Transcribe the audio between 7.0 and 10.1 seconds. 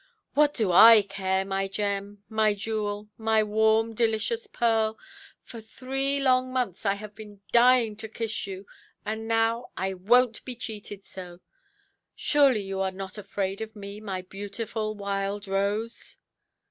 been dying to kiss you; and now I